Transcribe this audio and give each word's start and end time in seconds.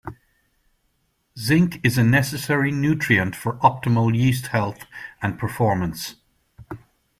Zinc 1.37 1.79
is 1.83 1.95
a 1.95 2.03
necessary 2.03 2.71
nutrient 2.71 3.35
for 3.35 3.57
optimal 3.57 4.17
yeast 4.17 4.47
health 4.47 4.87
and 5.21 5.37
performance. 5.37 6.15